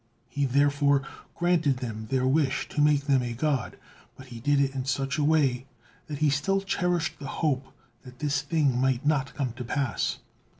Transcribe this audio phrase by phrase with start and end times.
[0.27, 1.03] He therefore
[1.35, 3.77] granted them their wish to make them a god,
[4.15, 5.67] but he did it in such a way
[6.07, 7.67] that he still cherished the hope
[8.01, 10.17] that this thing might not come to pass.